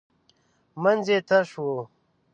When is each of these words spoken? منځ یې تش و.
منځ 0.81 1.05
یې 1.11 1.19
تش 1.27 1.49
و. 1.59 1.63